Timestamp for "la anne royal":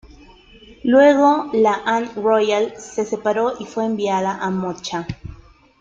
1.53-2.73